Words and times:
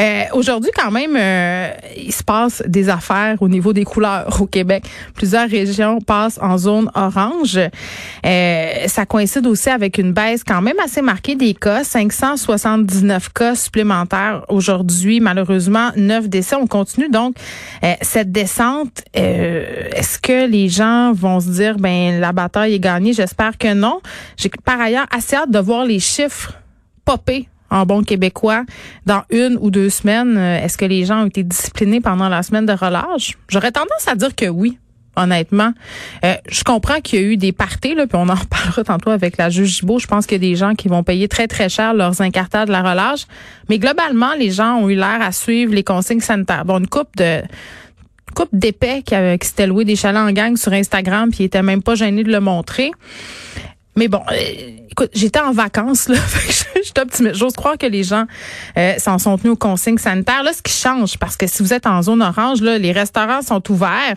Euh, 0.00 0.24
Aujourd'hui, 0.32 0.70
quand 0.74 0.90
même, 0.90 1.14
euh, 1.16 1.70
il 1.96 2.12
se 2.12 2.22
passe 2.22 2.62
des 2.66 2.88
affaires 2.88 3.36
au 3.40 3.48
niveau 3.48 3.72
des 3.72 3.84
couleurs 3.84 4.40
au 4.40 4.46
Québec. 4.46 4.84
Plusieurs 5.14 5.48
régions 5.48 6.00
passent 6.00 6.38
en 6.40 6.56
zone 6.56 6.90
orange. 6.94 7.58
Euh, 8.24 8.72
ça 8.86 9.04
coïncide 9.06 9.46
aussi 9.46 9.68
avec 9.68 9.98
une 9.98 10.12
baisse 10.12 10.42
quand 10.44 10.62
même 10.62 10.78
assez 10.82 11.02
marquée 11.02 11.34
des 11.34 11.54
cas. 11.54 11.84
579 11.84 13.32
cas 13.32 13.54
supplémentaires 13.54 14.44
aujourd'hui. 14.48 15.20
Malheureusement, 15.20 15.90
9 15.96 16.28
décès. 16.28 16.56
On 16.56 16.66
continue 16.66 17.08
donc 17.08 17.36
euh, 17.84 17.94
cette 18.00 18.32
descente. 18.32 19.02
Euh, 19.16 19.88
est-ce 19.94 20.18
que 20.18 20.46
les 20.46 20.68
gens 20.68 21.12
vont 21.12 21.40
se 21.40 21.50
dire, 21.50 21.76
ben 21.76 22.20
la 22.20 22.32
bataille 22.32 22.74
est 22.74 22.80
gagnée? 22.80 23.12
J'espère 23.12 23.58
que 23.58 23.74
non. 23.74 24.00
J'ai 24.36 24.50
par 24.64 24.80
ailleurs 24.80 25.06
assez 25.10 25.36
hâte 25.36 25.50
de 25.50 25.58
voir 25.58 25.84
les 25.84 25.98
chiffres 25.98 26.54
popper 27.04 27.48
en 27.70 27.86
bon 27.86 28.02
québécois 28.02 28.64
dans 29.06 29.22
une 29.30 29.56
ou 29.60 29.70
deux 29.70 29.90
semaines. 29.90 30.36
Euh, 30.36 30.64
est-ce 30.64 30.76
que 30.76 30.84
les 30.84 31.04
gens 31.04 31.22
ont 31.22 31.26
été 31.26 31.42
disciplinés 31.42 32.00
pendant 32.00 32.28
la 32.28 32.42
semaine 32.42 32.66
de 32.66 32.72
relâche? 32.72 33.36
J'aurais 33.48 33.72
tendance 33.72 34.06
à 34.06 34.14
dire 34.14 34.34
que 34.34 34.46
oui. 34.46 34.78
Honnêtement, 35.16 35.72
euh, 36.24 36.34
je 36.48 36.62
comprends 36.62 37.00
qu'il 37.00 37.20
y 37.20 37.22
a 37.22 37.26
eu 37.26 37.36
des 37.36 37.50
parties, 37.50 37.94
là, 37.96 38.06
puis 38.06 38.16
on 38.16 38.28
en 38.28 38.34
reparlera 38.36 38.84
tantôt 38.84 39.10
avec 39.10 39.38
la 39.38 39.50
juge 39.50 39.80
Gibault. 39.80 39.98
Je 39.98 40.06
pense 40.06 40.24
qu'il 40.24 40.40
y 40.42 40.46
a 40.46 40.48
des 40.48 40.56
gens 40.56 40.74
qui 40.74 40.86
vont 40.86 41.02
payer 41.02 41.26
très, 41.26 41.48
très 41.48 41.68
cher 41.68 41.94
leurs 41.94 42.20
incartades 42.20 42.68
de 42.68 42.72
la 42.72 42.80
relâche. 42.80 43.26
Mais 43.68 43.78
globalement, 43.78 44.34
les 44.38 44.52
gens 44.52 44.76
ont 44.76 44.88
eu 44.88 44.94
l'air 44.94 45.18
à 45.20 45.32
suivre 45.32 45.74
les 45.74 45.82
consignes 45.82 46.20
sanitaires. 46.20 46.64
Bon, 46.64 46.78
une 46.78 46.86
coupe 46.86 47.16
de 47.16 47.42
couple 48.34 48.56
d'épais 48.56 49.02
qui, 49.02 49.14
qui 49.40 49.48
s'était 49.48 49.66
loué 49.66 49.84
des 49.84 49.96
chalets 49.96 50.22
en 50.22 50.30
gang 50.30 50.56
sur 50.56 50.72
Instagram, 50.72 51.30
puis 51.30 51.40
il 51.40 51.46
était 51.46 51.62
même 51.62 51.82
pas 51.82 51.96
gêné 51.96 52.22
de 52.22 52.30
le 52.30 52.40
montrer. 52.40 52.92
Mais 53.96 54.08
bon, 54.08 54.22
euh, 54.30 54.34
écoute, 54.90 55.10
j'étais 55.14 55.40
en 55.40 55.52
vacances, 55.52 56.08
là. 56.08 56.18
J'étais 56.84 57.00
optimiste. 57.00 57.34
J'ose 57.36 57.54
croire 57.54 57.76
que 57.76 57.86
les 57.86 58.02
gens 58.02 58.24
euh, 58.76 58.94
s'en 58.98 59.18
sont 59.18 59.36
tenus 59.36 59.52
aux 59.52 59.56
consignes 59.56 59.98
sanitaires. 59.98 60.42
Là, 60.42 60.52
ce 60.52 60.62
qui 60.62 60.72
change, 60.72 61.18
parce 61.18 61.36
que 61.36 61.46
si 61.46 61.62
vous 61.62 61.74
êtes 61.74 61.86
en 61.86 62.02
zone 62.02 62.22
orange, 62.22 62.62
là, 62.62 62.78
les 62.78 62.92
restaurants 62.92 63.42
sont 63.42 63.62
ouverts. 63.70 64.16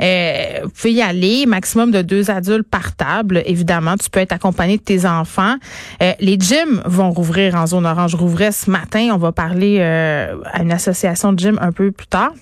Euh, 0.00 0.60
vous 0.64 0.70
pouvez 0.70 0.92
y 0.92 1.02
aller, 1.02 1.46
maximum 1.46 1.90
de 1.90 2.02
deux 2.02 2.30
adultes 2.30 2.68
par 2.68 2.94
table. 2.94 3.42
Évidemment, 3.44 3.96
tu 3.96 4.08
peux 4.10 4.20
être 4.20 4.32
accompagné 4.32 4.78
de 4.78 4.82
tes 4.82 5.06
enfants. 5.06 5.56
Euh, 6.02 6.12
les 6.20 6.38
gyms 6.38 6.82
vont 6.84 7.10
rouvrir 7.10 7.54
en 7.54 7.66
zone 7.66 7.86
orange. 7.86 8.14
Rouvraient 8.14 8.52
ce 8.52 8.70
matin. 8.70 9.10
On 9.12 9.18
va 9.18 9.32
parler 9.32 9.78
euh, 9.80 10.36
à 10.44 10.62
une 10.62 10.72
association 10.72 11.32
de 11.32 11.38
gym 11.38 11.58
un 11.60 11.72
peu 11.72 11.90
plus 11.90 12.06
tard. 12.06 12.32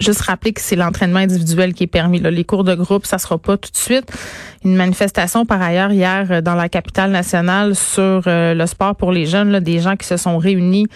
Euh, 0.00 0.04
juste 0.04 0.22
rappeler 0.22 0.52
que 0.52 0.60
c'est 0.60 0.76
l'entraînement 0.76 1.20
individuel 1.20 1.74
qui 1.74 1.84
est 1.84 1.88
permis. 1.88 2.18
Là. 2.18 2.30
Les 2.30 2.44
cours 2.44 2.64
de 2.64 2.74
groupe, 2.74 3.06
ça 3.06 3.18
sera 3.18 3.38
pas 3.38 3.56
tout 3.56 3.70
de 3.70 3.76
suite. 3.76 4.10
Une 4.64 4.76
manifestation 4.76 5.44
par 5.44 5.60
ailleurs 5.60 5.90
hier 5.90 6.26
euh, 6.30 6.40
dans 6.40 6.54
la 6.54 6.68
capitale 6.68 7.10
nationale 7.10 7.74
sur 7.74 8.22
euh, 8.26 8.54
le 8.54 8.66
sport 8.66 8.94
pour 8.94 9.10
les 9.10 9.26
jeunes, 9.26 9.50
là, 9.50 9.60
des 9.60 9.80
gens 9.80 9.96
qui 9.96 10.06
se 10.06 10.16
sont 10.16 10.38
réunis 10.38 10.86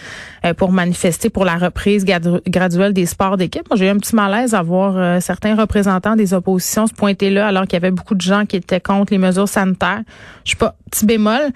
euh, 0.44 0.54
pour 0.54 0.70
manifester 0.70 1.30
pour 1.30 1.44
la 1.44 1.56
reprise 1.56 2.04
graduelle 2.04 2.92
des 2.92 3.06
sports 3.06 3.36
d'équipe. 3.36 3.68
Moi, 3.68 3.76
j'ai 3.76 3.86
eu 3.86 3.90
un 3.90 3.96
petit 3.96 4.14
malaise 4.14 4.54
à 4.54 4.62
voir 4.62 5.20
certains 5.20 5.56
représentants 5.56 6.16
des 6.16 6.34
oppositions 6.34 6.86
se 6.86 6.94
pointer 6.94 7.30
là 7.30 7.48
alors 7.48 7.64
qu'il 7.64 7.74
y 7.74 7.76
avait 7.76 7.90
beaucoup 7.90 8.14
de 8.14 8.20
gens 8.20 8.46
qui 8.46 8.56
étaient 8.56 8.80
contre 8.80 9.12
les 9.12 9.18
mesures 9.18 9.48
sanitaires. 9.48 10.02
Je 10.44 10.52
sais 10.52 10.56
pas, 10.56 10.76
petit 10.90 11.06
bémol 11.06 11.52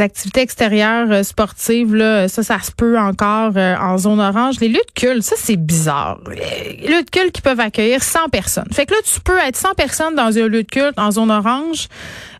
activités 0.00 0.40
extérieures 0.40 1.10
euh, 1.10 1.22
sportives, 1.22 1.94
là, 1.94 2.28
ça, 2.28 2.42
ça 2.42 2.58
se 2.60 2.72
peut 2.72 2.98
encore 2.98 3.52
euh, 3.56 3.76
en 3.76 3.98
zone 3.98 4.20
orange. 4.20 4.60
Les 4.60 4.68
lieux 4.68 4.74
de 4.74 5.00
culte, 5.00 5.22
ça, 5.22 5.36
c'est 5.38 5.56
bizarre. 5.56 6.20
Les 6.30 6.88
lieux 6.88 7.02
de 7.02 7.10
culte 7.10 7.32
qui 7.32 7.42
peuvent 7.42 7.60
accueillir 7.60 8.02
100 8.02 8.28
personnes. 8.30 8.68
Fait 8.72 8.86
que 8.86 8.94
là, 8.94 9.00
tu 9.04 9.20
peux 9.20 9.38
être 9.38 9.56
100 9.56 9.74
personnes 9.74 10.14
dans 10.14 10.36
un 10.36 10.48
lieu 10.48 10.62
de 10.62 10.68
culte 10.68 10.98
en 10.98 11.10
zone 11.10 11.30
orange, 11.30 11.88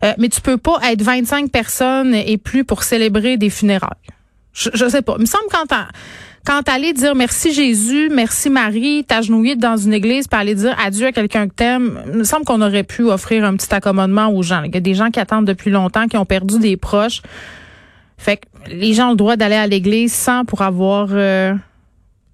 euh, 0.03 0.13
mais 0.17 0.29
tu 0.29 0.41
peux 0.41 0.57
pas 0.57 0.79
être 0.91 1.01
25 1.01 1.51
personnes 1.51 2.13
et 2.13 2.37
plus 2.37 2.63
pour 2.63 2.83
célébrer 2.83 3.37
des 3.37 3.49
funérailles. 3.49 3.89
Je, 4.53 4.89
sais 4.89 5.01
pas. 5.01 5.15
Il 5.17 5.21
me 5.21 5.25
semble 5.25 5.45
quand 5.51 5.73
quand 6.45 6.67
aller 6.69 6.93
dire 6.93 7.15
merci 7.15 7.53
Jésus, 7.53 8.09
merci 8.11 8.49
Marie, 8.49 9.03
t'agenouiller 9.03 9.55
dans 9.55 9.77
une 9.77 9.93
église 9.93 10.27
pour 10.27 10.39
aller 10.39 10.55
dire 10.55 10.75
adieu 10.83 11.07
à 11.07 11.11
quelqu'un 11.11 11.47
que 11.47 11.53
t'aimes, 11.53 11.99
il 12.07 12.19
me 12.19 12.23
semble 12.23 12.45
qu'on 12.45 12.61
aurait 12.61 12.83
pu 12.83 13.03
offrir 13.03 13.45
un 13.45 13.55
petit 13.55 13.73
accommodement 13.73 14.29
aux 14.29 14.43
gens. 14.43 14.63
Il 14.63 14.73
y 14.73 14.77
a 14.77 14.81
des 14.81 14.93
gens 14.93 15.09
qui 15.09 15.19
attendent 15.19 15.45
depuis 15.45 15.71
longtemps, 15.71 16.07
qui 16.07 16.17
ont 16.17 16.25
perdu 16.25 16.59
des 16.59 16.77
proches. 16.77 17.21
Fait 18.17 18.37
que 18.37 18.45
les 18.71 18.93
gens 18.93 19.07
ont 19.07 19.11
le 19.11 19.17
droit 19.17 19.35
d'aller 19.35 19.55
à 19.55 19.67
l'église 19.67 20.13
sans 20.13 20.43
pour 20.43 20.61
avoir 20.61 21.09
euh, 21.11 21.53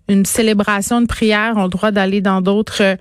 une 0.08 0.26
célébration, 0.26 1.02
de 1.02 1.08
prière, 1.08 1.58
ont 1.58 1.64
le 1.64 1.70
droit 1.70 1.92
d'aller 1.92 2.22
dans 2.22 2.42
d'autres 2.42 2.84
euh, 2.84 2.96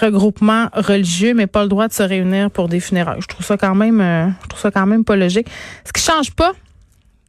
regroupements 0.00 0.68
religieux, 0.72 1.34
mais 1.34 1.46
pas 1.46 1.62
le 1.62 1.68
droit 1.68 1.88
de 1.88 1.92
se 1.92 2.02
réunir 2.02 2.50
pour 2.50 2.68
des 2.68 2.80
funérailles. 2.80 3.20
Je 3.20 3.26
trouve 3.26 3.44
ça 3.44 3.56
quand 3.56 3.74
même, 3.74 4.00
euh, 4.00 4.28
je 4.42 4.48
trouve 4.48 4.60
ça 4.60 4.70
quand 4.70 4.86
même 4.86 5.04
pas 5.04 5.16
logique. 5.16 5.48
Ce 5.84 5.92
qui 5.92 6.02
change 6.02 6.32
pas, 6.32 6.52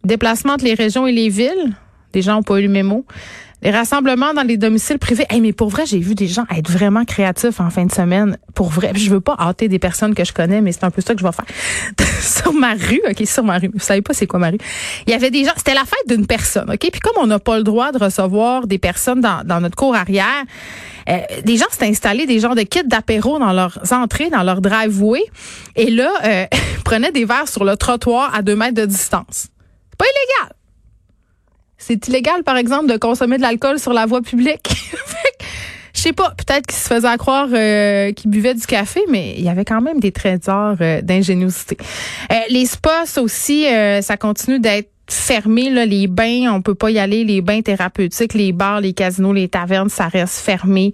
déplacement 0.04 0.54
entre 0.54 0.66
les 0.66 0.74
régions 0.74 1.08
et 1.08 1.12
les 1.12 1.30
villes, 1.30 1.76
des 2.14 2.22
gens 2.22 2.36
n'ont 2.36 2.44
pas 2.44 2.60
eu 2.60 2.64
le 2.64 2.70
mémo. 2.70 3.06
Les 3.64 3.70
rassemblements 3.70 4.34
dans 4.34 4.42
les 4.42 4.58
domiciles 4.58 4.98
privés. 4.98 5.26
Hey, 5.30 5.40
mais 5.40 5.54
pour 5.54 5.70
vrai, 5.70 5.86
j'ai 5.86 6.00
vu 6.00 6.16
des 6.16 6.28
gens 6.28 6.46
être 6.56 6.70
vraiment 6.70 7.06
créatifs 7.06 7.60
en 7.60 7.70
fin 7.70 7.86
de 7.86 7.92
semaine. 7.92 8.38
Pour 8.56 8.70
vrai. 8.70 8.92
je 8.96 9.10
veux 9.12 9.22
pas 9.22 9.36
hâter 9.38 9.68
des 9.68 9.78
personnes 9.78 10.16
que 10.16 10.26
je 10.26 10.34
connais, 10.34 10.62
mais 10.62 10.72
c'est 10.72 10.84
un 10.84 10.90
peu 10.90 11.02
ça 11.02 11.14
que 11.14 11.20
je 11.22 11.26
vais 11.26 11.32
faire. 11.32 11.46
sur 12.22 12.54
ma 12.54 12.74
rue, 12.74 13.02
OK, 13.08 13.26
sur 13.28 13.44
ma 13.44 13.60
rue. 13.60 13.70
Vous 13.72 13.80
savez 13.80 14.02
pas 14.02 14.14
c'est 14.14 14.26
quoi 14.26 14.40
ma 14.40 14.50
rue. 14.50 14.58
Il 15.06 15.12
y 15.12 15.14
avait 15.14 15.30
des 15.30 15.46
gens, 15.46 15.52
c'était 15.56 15.76
la 15.76 15.86
fête 15.86 16.08
d'une 16.08 16.26
personne, 16.26 16.72
OK? 16.72 16.80
Puis 16.80 17.02
comme 17.02 17.22
on 17.22 17.28
n'a 17.28 17.38
pas 17.38 17.58
le 17.58 17.64
droit 17.64 17.92
de 17.92 18.04
recevoir 18.04 18.66
des 18.66 18.80
personnes 18.80 19.22
dans, 19.22 19.62
notre 19.62 19.76
cour 19.76 19.96
arrière, 19.96 20.44
euh, 21.08 21.20
des 21.44 21.58
gens 21.58 21.66
s'étaient 21.70 21.86
installés 21.86 22.26
des 22.26 22.40
genres 22.40 22.56
de 22.56 22.64
kits 22.64 22.84
d'apéro 22.84 23.38
dans 23.38 23.54
leurs 23.54 23.80
entrées, 23.92 24.32
dans 24.32 24.44
leur 24.44 24.62
driveway. 24.62 25.22
Et 25.76 25.92
là, 25.92 26.12
euh, 26.26 26.46
prenaient 26.84 27.12
des 27.12 27.26
verres 27.26 27.48
sur 27.48 27.64
le 27.64 27.78
trottoir 27.78 28.34
à 28.34 28.42
deux 28.42 28.56
mètres 28.56 28.82
de 28.82 28.86
distance. 28.86 29.50
Pas 30.00 30.06
illégal. 30.06 30.56
C'est 31.82 32.08
illégal, 32.08 32.44
par 32.44 32.58
exemple, 32.58 32.86
de 32.86 32.96
consommer 32.96 33.38
de 33.38 33.42
l'alcool 33.42 33.80
sur 33.80 33.92
la 33.92 34.06
voie 34.06 34.22
publique. 34.22 34.70
Je 35.96 36.00
sais 36.00 36.14
pas, 36.14 36.30
peut-être 36.38 36.68
qu'ils 36.68 36.78
se 36.78 36.88
faisaient 36.88 37.18
croire 37.18 37.48
euh, 37.52 38.12
qu'ils 38.14 38.30
buvaient 38.30 38.54
du 38.54 38.66
café, 38.66 39.02
mais 39.10 39.34
il 39.38 39.44
y 39.44 39.50
avait 39.50 39.66
quand 39.66 39.82
même 39.82 40.00
des 40.00 40.12
trésors 40.12 40.76
euh, 40.80 41.02
d'ingéniosité. 41.02 41.78
Euh, 42.32 42.36
les 42.50 42.66
spas 42.66 43.18
aussi, 43.18 43.66
ça 44.02 44.16
continue 44.18 44.60
d'être 44.60 44.91
fermé 45.14 45.70
là, 45.70 45.86
les 45.86 46.08
bains, 46.08 46.52
on 46.54 46.62
peut 46.62 46.76
pas 46.76 46.90
y 46.90 47.00
aller, 47.00 47.24
les 47.24 47.42
bains 47.42 47.62
thérapeutiques, 47.62 48.34
les 48.34 48.52
bars, 48.52 48.82
les 48.82 48.94
casinos, 48.94 49.34
les 49.34 49.48
tavernes, 49.48 49.90
ça 49.90 50.08
reste 50.08 50.40
fermé 50.40 50.94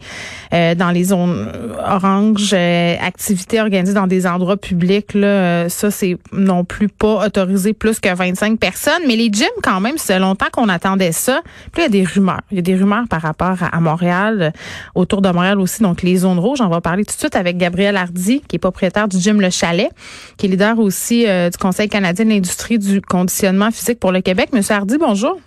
euh, 0.54 0.76
dans 0.76 0.92
les 0.92 1.06
zones 1.06 1.52
oranges, 1.86 2.52
euh, 2.54 2.96
activités 3.02 3.62
organisées 3.62 3.94
dans 3.94 4.08
des 4.08 4.26
endroits 4.26 4.58
publics 4.58 5.14
là, 5.14 5.28
euh, 5.28 5.70
ça 5.70 5.92
c'est 5.92 6.18
non 6.32 6.64
plus 6.64 6.88
pas 6.88 7.26
autorisé 7.26 7.74
plus 7.74 8.00
que 8.00 8.14
25 8.14 8.60
personnes, 8.60 9.04
mais 9.08 9.16
les 9.16 9.30
gyms 9.32 9.48
quand 9.62 9.80
même, 9.80 9.98
c'est 9.98 10.20
longtemps 10.20 10.48
qu'on 10.52 10.70
attendait 10.70 11.12
ça. 11.12 11.42
Puis 11.72 11.82
il 11.82 11.84
y 11.84 11.86
a 11.86 11.90
des 11.90 12.04
rumeurs, 12.04 12.42
il 12.52 12.58
y 12.58 12.60
a 12.60 12.64
des 12.64 12.76
rumeurs 12.76 13.08
par 13.10 13.22
rapport 13.22 13.58
à, 13.62 13.80
Montréal, 13.80 14.54
autour 14.96 15.22
de 15.22 15.30
Montréal 15.30 15.60
aussi, 15.60 15.84
donc 15.84 16.02
les 16.02 16.18
zones 16.18 16.40
rouges, 16.40 16.62
on 16.62 16.70
va 16.70 16.82
parler 16.82 17.06
tout 17.06 17.14
de 17.14 17.20
suite 17.20 17.36
avec 17.36 17.58
Gabriel 17.58 17.96
Hardy 17.96 18.42
qui 18.48 18.56
est 18.56 18.60
propriétaire 18.60 19.08
du 19.08 19.20
gym 19.20 19.40
Le 19.42 19.50
Chalet, 19.50 19.90
qui 20.38 20.48
est 20.48 20.50
leader 20.50 20.80
aussi 20.80 21.26
du 21.26 21.58
Conseil 21.58 21.90
canadien 21.90 22.26
de 22.26 22.32
l'industrie 22.32 22.80
du 22.80 23.02
conditionnement 23.02 23.72
physique 23.72 24.00
le 24.12 24.22
Québec. 24.22 24.50
Monsieur 24.54 24.76
Hardy, 24.76 24.98
bonjour. 24.98 25.40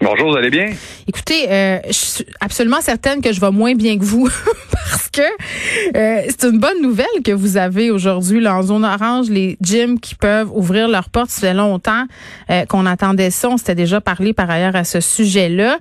Bonjour, 0.00 0.32
vous 0.32 0.36
allez 0.36 0.50
bien? 0.50 0.70
Écoutez, 1.08 1.50
euh, 1.50 1.78
je 1.86 1.92
suis 1.92 2.26
absolument 2.40 2.80
certaine 2.80 3.22
que 3.22 3.32
je 3.32 3.40
vais 3.40 3.50
moins 3.50 3.74
bien 3.74 3.96
que 3.96 4.04
vous 4.04 4.28
parce 4.72 5.08
que 5.08 5.22
euh, 5.22 6.22
c'est 6.28 6.44
une 6.44 6.58
bonne 6.58 6.82
nouvelle 6.82 7.06
que 7.24 7.32
vous 7.32 7.56
avez 7.56 7.90
aujourd'hui 7.90 8.46
en 8.46 8.62
zone 8.62 8.84
orange 8.84 9.30
les 9.30 9.56
gyms 9.62 9.98
qui 9.98 10.14
peuvent 10.14 10.50
ouvrir 10.52 10.88
leurs 10.88 11.08
portes. 11.08 11.30
Ça 11.30 11.48
fait 11.48 11.54
longtemps 11.54 12.04
euh, 12.50 12.66
qu'on 12.66 12.86
attendait 12.86 13.30
ça. 13.30 13.48
On 13.48 13.56
s'était 13.56 13.76
déjà 13.76 14.00
parlé 14.00 14.34
par 14.34 14.50
ailleurs 14.50 14.76
à 14.76 14.84
ce 14.84 15.00
sujet-là. 15.00 15.78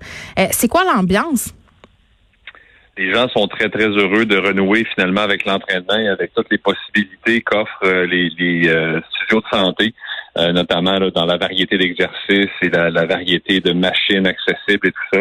c'est 0.52 0.68
quoi 0.68 0.84
l'ambiance? 0.86 1.54
Les 2.96 3.12
gens 3.12 3.28
sont 3.30 3.48
très, 3.48 3.70
très 3.70 3.88
heureux 3.88 4.26
de 4.26 4.38
renouer 4.38 4.86
finalement 4.94 5.22
avec 5.22 5.46
l'entraînement 5.46 5.98
et 5.98 6.08
avec 6.08 6.32
toutes 6.36 6.52
les 6.52 6.60
possibilités 6.60 7.42
qu'offrent 7.42 8.06
les, 8.06 8.30
les 8.38 9.02
studios 9.10 9.42
de 9.42 9.48
santé. 9.52 9.94
Euh, 10.36 10.52
notamment 10.52 11.00
dans 11.14 11.26
la 11.28 11.38
variété 11.38 11.78
d'exercices 11.78 12.50
et 12.64 12.70
la, 12.70 13.06
variété 13.06 13.60
de 13.60 13.72
machines 13.72 14.26
accessibles 14.26 14.88
et 14.88 14.92
tout 14.92 15.08
ça. 15.14 15.20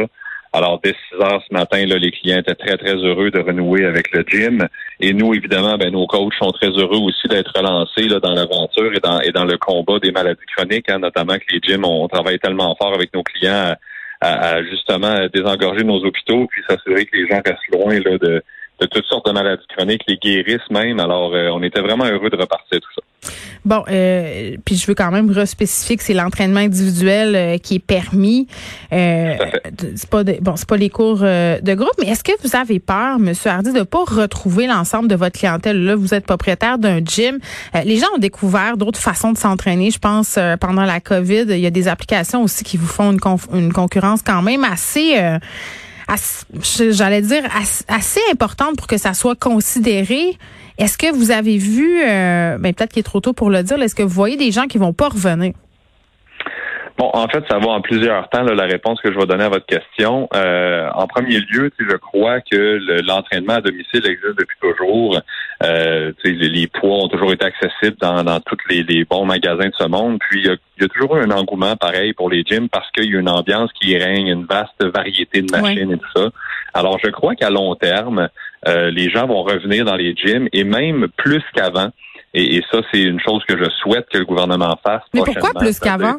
Alors, 0.55 0.81
dès 0.83 0.95
6 1.11 1.21
heures 1.21 1.43
ce 1.47 1.53
matin, 1.53 1.85
là, 1.85 1.99
les 1.99 2.11
clients 2.11 2.39
étaient 2.39 2.55
très, 2.55 2.79
très 2.79 2.95
heureux 2.95 3.31
de 3.31 3.39
renouer 3.39 3.85
avec 3.85 4.11
le 4.13 4.25
gym. 4.27 4.67
Et 5.01 5.13
nous, 5.13 5.35
évidemment, 5.35 5.77
ben, 5.77 5.93
nos 5.93 6.07
coachs 6.07 6.33
sont 6.41 6.51
très 6.53 6.69
heureux 6.69 6.97
aussi 6.97 7.29
d'être 7.29 7.53
relancés 7.55 8.09
là, 8.09 8.21
dans 8.21 8.33
l'aventure 8.33 8.95
et 8.95 9.01
dans, 9.01 9.21
et 9.21 9.33
dans 9.33 9.45
le 9.45 9.59
combat 9.59 9.99
des 9.99 10.13
maladies 10.13 10.47
chroniques, 10.57 10.89
hein, 10.89 10.99
notamment 10.99 11.35
que 11.35 11.45
les 11.53 11.61
gyms, 11.63 11.85
ont 11.85 12.09
travaillé 12.09 12.39
tellement 12.39 12.75
fort 12.81 12.95
avec 12.95 13.13
nos 13.13 13.23
clients 13.23 13.75
à, 14.23 14.63
justement 14.63 15.27
désengorger 15.35 15.85
nos 15.85 16.03
hôpitaux 16.05 16.47
puis 16.47 16.63
s'assurer 16.69 17.05
que 17.07 17.17
les 17.17 17.29
gens 17.29 17.43
restent 17.45 17.75
loin 17.75 17.99
là, 17.99 18.19
de, 18.19 18.43
de 18.83 18.89
toutes 18.91 19.07
sortes 19.07 19.27
de 19.27 19.33
maladies 19.33 19.63
chroniques, 19.77 20.03
les 20.09 20.17
guérissent 20.17 20.71
même. 20.71 21.01
Alors, 21.01 21.33
on 21.33 21.63
était 21.63 21.81
vraiment 21.81 22.05
heureux 22.05 22.31
de 22.31 22.37
repartir 22.37 22.81
tout 22.81 22.93
ça. 22.95 23.03
Bon, 23.65 23.85
euh, 23.89 24.57
puis 24.65 24.75
je 24.75 24.87
veux 24.87 24.95
quand 24.95 25.13
même 25.13 25.31
respécifier 25.31 25.97
que 25.97 26.03
c'est 26.03 26.15
l'entraînement 26.15 26.61
individuel 26.61 27.37
euh, 27.37 27.59
qui 27.59 27.77
est 27.77 27.79
permis. 27.79 28.49
Euh, 28.93 29.37
c'est 29.95 30.11
pas 30.11 30.25
bon, 30.25 30.57
c'est 30.57 30.69
pas 30.69 30.77
les 30.77 30.91
cours 30.91 31.21
euh, 31.23 31.61
de 31.61 31.75
groupe, 31.75 31.95
mais 32.01 32.09
est-ce 32.09 32.25
que 32.25 32.33
vous 32.43 32.57
avez 32.57 32.81
peur, 32.81 33.21
Monsieur 33.21 33.51
Hardy, 33.51 33.73
de 33.73 33.83
pas 33.83 34.03
retrouver 34.05 34.67
l'ensemble 34.67 35.07
de 35.07 35.15
votre 35.15 35.39
clientèle? 35.39 35.85
Là, 35.85 35.95
vous 35.95 36.13
êtes 36.13 36.27
propriétaire 36.27 36.79
d'un 36.79 36.99
gym. 37.05 37.39
les 37.85 37.99
gens 37.99 38.09
ont 38.17 38.19
découvert 38.19 38.77
d'autres 38.77 38.99
façons 38.99 39.33
de 39.33 39.39
s'entraîner. 39.39 39.93
Je 39.93 39.99
pense 39.99 40.39
pendant 40.61 40.85
la 40.85 41.01
COVID, 41.01 41.45
il 41.49 41.61
y 41.61 41.67
a 41.67 41.71
des 41.71 41.87
applications 41.87 42.43
aussi 42.43 42.65
qui 42.65 42.77
vous 42.77 42.87
font 42.87 43.13
une, 43.13 43.21
une 43.55 43.73
concurrence 43.73 44.23
quand 44.23 44.43
même 44.43 44.65
assez 44.65 45.17
j'allais 46.91 47.23
dire, 47.23 47.43
assez 47.89 48.21
importante 48.31 48.77
pour 48.77 48.87
que 48.87 48.99
ça 48.99 49.15
soit 49.15 49.39
considéré. 49.39 50.37
Est-ce 50.79 50.97
que 50.99 51.13
vous 51.13 51.31
avez 51.31 51.59
vu, 51.59 52.01
euh, 52.03 52.59
ben 52.59 52.75
peut-être 52.75 52.93
qu'il 52.93 53.01
est 53.01 53.05
trop 53.05 53.21
tôt 53.21 53.33
pour 53.33 53.51
le 53.51 53.63
dire, 53.63 53.81
est-ce 53.83 53.95
que 53.95 54.03
vous 54.03 54.09
voyez 54.09 54.37
des 54.37 54.51
gens 54.51 54.67
qui 54.67 54.79
vont 54.79 54.93
pas 54.93 55.09
revenir? 55.09 55.53
Bon, 56.99 57.11
en 57.15 57.27
fait, 57.29 57.43
ça 57.49 57.59
va 57.59 57.69
en 57.69 57.81
plusieurs 57.81 58.29
temps, 58.29 58.43
la 58.43 58.65
réponse 58.65 59.01
que 59.01 59.13
je 59.13 59.19
vais 59.19 59.27
donner 59.27 59.45
à 59.45 59.49
votre 59.49 59.67
question. 59.67 60.29
Euh, 60.35 60.89
en 60.95 61.07
premier 61.07 61.41
lieu, 61.41 61.71
je 61.79 61.97
crois 61.97 62.41
que 62.41 62.79
l'entraînement 63.07 63.55
à 63.55 63.61
domicile 63.61 64.07
existe 64.07 64.39
depuis 64.39 64.57
toujours. 64.61 65.21
Euh, 65.63 66.13
les, 66.25 66.67
poids 66.67 67.05
ont 67.05 67.09
toujours 67.09 67.33
été 67.33 67.45
accessibles 67.45 67.97
dans, 68.01 68.25
dans 68.25 68.41
tous 68.41 68.57
les, 68.69 69.05
bons 69.05 69.25
magasins 69.25 69.69
de 69.69 69.75
ce 69.79 69.87
monde. 69.87 70.19
Puis, 70.19 70.43
il 70.45 70.47
y, 70.47 70.85
a, 70.85 70.89
toujours 70.89 71.17
eu 71.17 71.23
un 71.23 71.31
engouement 71.31 71.77
pareil 71.77 72.13
pour 72.15 72.31
les 72.31 72.43
gyms 72.43 72.69
parce 72.69 72.91
qu'il 72.91 73.13
y 73.13 73.17
a 73.17 73.21
une 73.21 73.29
ambiance 73.29 73.71
qui 73.81 73.97
règne, 73.97 74.27
une 74.27 74.45
vaste 74.45 74.83
variété 74.83 75.43
de 75.43 75.51
machines 75.51 75.93
et 75.93 75.99
tout 75.99 76.11
ça. 76.17 76.31
Alors, 76.75 76.99
je 77.03 77.11
crois 77.11 77.35
qu'à 77.37 77.51
long 77.51 77.75
terme, 77.75 78.29
euh, 78.67 78.91
les 78.91 79.11
gens 79.11 79.27
vont 79.27 79.43
revenir 79.43 79.85
dans 79.85 79.97
les 79.97 80.15
gyms 80.17 80.49
et 80.53 80.65
même 80.65 81.09
plus 81.17 81.43
qu'avant. 81.55 81.91
Et, 82.35 82.57
et, 82.57 82.65
ça, 82.71 82.79
c'est 82.91 83.03
une 83.03 83.21
chose 83.21 83.43
que 83.47 83.57
je 83.57 83.69
souhaite 83.83 84.07
que 84.09 84.19
le 84.19 84.25
gouvernement 84.25 84.79
fasse. 84.83 85.03
Mais 85.15 85.21
pourquoi 85.25 85.51
plus 85.55 85.79
qu'avant? 85.79 86.17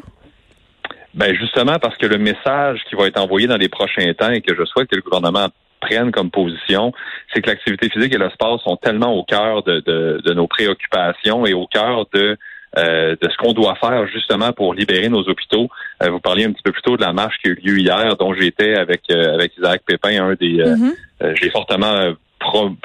Ben 1.14 1.32
justement 1.32 1.78
parce 1.78 1.96
que 1.96 2.06
le 2.06 2.18
message 2.18 2.80
qui 2.88 2.96
va 2.96 3.06
être 3.06 3.20
envoyé 3.20 3.46
dans 3.46 3.56
les 3.56 3.68
prochains 3.68 4.12
temps 4.14 4.30
et 4.30 4.40
que 4.40 4.52
je 4.52 4.64
souhaite 4.64 4.88
que 4.88 4.96
le 4.96 5.02
gouvernement 5.02 5.46
prenne 5.84 6.10
comme 6.10 6.30
position, 6.30 6.92
c'est 7.32 7.40
que 7.40 7.50
l'activité 7.50 7.88
physique 7.90 8.14
et 8.14 8.18
le 8.18 8.30
sport 8.30 8.60
sont 8.62 8.76
tellement 8.76 9.12
au 9.14 9.24
cœur 9.24 9.62
de, 9.62 9.80
de, 9.80 10.34
nos 10.34 10.46
préoccupations 10.46 11.46
et 11.46 11.54
au 11.54 11.66
cœur 11.66 12.06
de 12.12 12.36
euh, 12.76 13.14
de 13.20 13.30
ce 13.30 13.36
qu'on 13.36 13.52
doit 13.52 13.76
faire 13.76 14.04
justement 14.08 14.52
pour 14.52 14.74
libérer 14.74 15.08
nos 15.08 15.22
hôpitaux. 15.28 15.68
Euh, 16.02 16.10
vous 16.10 16.18
parliez 16.18 16.44
un 16.44 16.50
petit 16.50 16.62
peu 16.64 16.72
plus 16.72 16.82
tôt 16.82 16.96
de 16.96 17.02
la 17.02 17.12
marche 17.12 17.36
qui 17.40 17.48
a 17.48 17.52
eu 17.52 17.60
lieu 17.62 17.78
hier, 17.78 18.16
dont 18.18 18.34
j'étais 18.34 18.74
avec 18.74 19.02
euh, 19.10 19.34
avec 19.34 19.56
Isaac 19.56 19.82
Pépin, 19.86 20.24
un 20.24 20.34
des. 20.34 20.56
Mm-hmm. 20.56 21.36
J'ai 21.40 21.50
fortement 21.50 22.14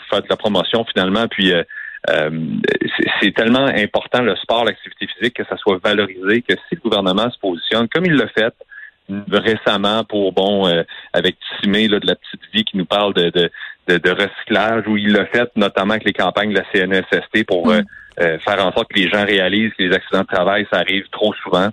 fait 0.09 0.21
de 0.21 0.27
la 0.29 0.37
promotion 0.37 0.85
finalement, 0.85 1.27
puis 1.27 1.51
euh, 2.09 2.29
c'est 3.19 3.33
tellement 3.35 3.65
important 3.65 4.21
le 4.21 4.35
sport, 4.37 4.63
l'activité 4.63 5.07
physique, 5.07 5.35
que 5.35 5.45
ça 5.45 5.57
soit 5.57 5.79
valorisé, 5.83 6.41
que 6.41 6.53
si 6.69 6.75
le 6.75 6.81
gouvernement 6.81 7.29
se 7.29 7.39
positionne, 7.39 7.87
comme 7.89 8.05
il 8.05 8.13
l'a 8.13 8.27
fait 8.27 8.53
récemment 9.31 10.03
pour, 10.03 10.31
bon, 10.31 10.67
euh, 10.67 10.83
avec 11.13 11.37
Timé 11.61 11.87
là, 11.87 11.99
de 11.99 12.07
la 12.07 12.15
petite 12.15 12.41
vie 12.53 12.63
qui 12.63 12.77
nous 12.77 12.85
parle 12.85 13.13
de, 13.13 13.29
de, 13.29 13.97
de, 13.97 14.09
recyclage, 14.09 14.87
où 14.87 14.97
il 14.97 15.13
l'a 15.13 15.25
fait 15.25 15.49
notamment 15.55 15.93
avec 15.93 16.05
les 16.05 16.13
campagnes 16.13 16.53
de 16.53 16.59
la 16.59 16.65
CNSST 16.71 17.45
pour 17.45 17.67
mm. 17.67 17.81
euh, 18.19 18.39
faire 18.39 18.65
en 18.65 18.71
sorte 18.71 18.89
que 18.89 18.99
les 18.99 19.09
gens 19.09 19.25
réalisent 19.25 19.73
que 19.77 19.83
les 19.83 19.95
accidents 19.95 20.21
de 20.21 20.27
travail, 20.27 20.67
ça 20.71 20.79
arrive 20.79 21.05
trop 21.11 21.33
souvent. 21.43 21.69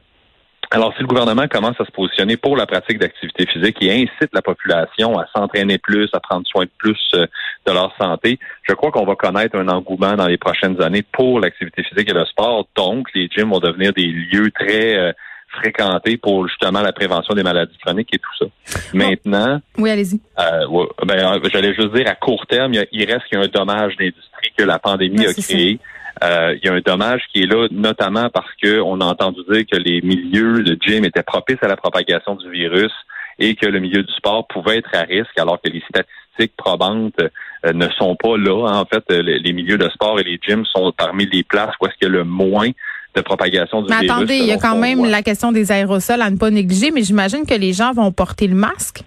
Alors, 0.72 0.92
si 0.96 1.02
le 1.02 1.06
gouvernement 1.06 1.46
commence 1.46 1.80
à 1.80 1.84
se 1.84 1.92
positionner 1.92 2.36
pour 2.36 2.56
la 2.56 2.66
pratique 2.66 2.98
d'activité 2.98 3.46
physique 3.46 3.80
et 3.82 3.92
incite 3.92 4.30
la 4.32 4.42
population 4.42 5.16
à 5.16 5.26
s'entraîner 5.34 5.78
plus, 5.78 6.08
à 6.12 6.18
prendre 6.18 6.44
soin 6.46 6.64
de 6.64 6.70
plus 6.76 6.98
euh, 7.14 7.26
de 7.66 7.72
leur 7.72 7.94
santé, 8.00 8.40
je 8.62 8.74
crois 8.74 8.90
qu'on 8.90 9.04
va 9.04 9.14
connaître 9.14 9.56
un 9.56 9.68
engouement 9.68 10.14
dans 10.14 10.26
les 10.26 10.38
prochaines 10.38 10.82
années 10.82 11.04
pour 11.12 11.38
l'activité 11.38 11.84
physique 11.84 12.10
et 12.10 12.14
le 12.14 12.24
sport. 12.24 12.66
Donc, 12.74 13.06
les 13.14 13.28
gyms 13.28 13.50
vont 13.50 13.60
devenir 13.60 13.92
des 13.92 14.06
lieux 14.06 14.50
très 14.50 15.14
euh, 15.56 15.60
fréquentés 15.60 16.16
pour 16.16 16.48
justement 16.48 16.80
la 16.80 16.92
prévention 16.92 17.34
des 17.34 17.42
maladies 17.42 17.76
chroniques 17.84 18.12
et 18.12 18.18
tout 18.18 18.30
ça. 18.38 18.46
Maintenant, 18.92 19.60
oui, 19.78 19.90
allez-y. 19.90 20.20
Euh, 20.38 20.86
ben, 21.04 21.40
j'allais 21.52 21.74
juste 21.74 21.92
dire 21.94 22.08
à 22.08 22.14
court 22.14 22.46
terme, 22.46 22.72
il, 22.74 23.04
reste 23.04 23.26
qu'il 23.28 23.38
y 23.38 23.40
a 23.40 23.44
un 23.44 23.48
dommage 23.48 23.96
d'industrie 23.96 24.52
que 24.56 24.64
la 24.64 24.78
pandémie 24.78 25.26
a 25.26 25.34
créé. 25.34 25.78
Euh, 26.24 26.56
il 26.56 26.66
y 26.66 26.70
a 26.70 26.74
un 26.74 26.80
dommage 26.80 27.22
qui 27.32 27.42
est 27.42 27.46
là, 27.46 27.68
notamment 27.70 28.30
parce 28.30 28.50
qu'on 28.62 29.00
a 29.00 29.04
entendu 29.04 29.40
dire 29.50 29.64
que 29.70 29.76
les 29.76 30.00
milieux 30.00 30.62
de 30.62 30.76
gym 30.80 31.04
étaient 31.04 31.22
propices 31.22 31.62
à 31.62 31.68
la 31.68 31.76
propagation 31.76 32.36
du 32.36 32.50
virus 32.50 32.92
et 33.38 33.54
que 33.54 33.66
le 33.66 33.80
milieu 33.80 34.02
du 34.02 34.12
sport 34.14 34.46
pouvait 34.46 34.78
être 34.78 34.94
à 34.94 35.02
risque, 35.02 35.38
alors 35.38 35.60
que 35.60 35.68
les 35.68 35.82
statistiques 35.90 36.56
probantes 36.56 37.20
euh, 37.20 37.72
ne 37.72 37.88
sont 37.90 38.16
pas 38.16 38.36
là. 38.38 38.80
En 38.80 38.84
fait, 38.86 39.04
euh, 39.10 39.22
les, 39.22 39.52
milieux 39.52 39.76
de 39.76 39.88
sport 39.90 40.18
et 40.18 40.24
les 40.24 40.38
gyms 40.40 40.64
sont 40.64 40.92
parmi 40.92 41.26
les 41.26 41.42
places 41.42 41.74
où 41.80 41.86
est-ce 41.86 42.06
a 42.06 42.08
le 42.08 42.24
moins 42.24 42.70
de 43.16 43.22
propagation 43.22 43.82
du 43.82 43.88
mais 43.88 44.00
virus. 44.00 44.10
Attendez, 44.10 44.36
il 44.36 44.46
y 44.46 44.52
a 44.52 44.58
quand 44.58 44.76
même 44.76 45.04
la 45.04 45.22
question 45.22 45.50
des 45.50 45.72
aérosols 45.72 46.22
à 46.22 46.30
ne 46.30 46.36
pas 46.36 46.50
négliger, 46.50 46.90
mais 46.90 47.02
j'imagine 47.02 47.46
que 47.46 47.54
les 47.54 47.72
gens 47.72 47.92
vont 47.92 48.12
porter 48.12 48.46
le 48.46 48.54
masque. 48.54 49.02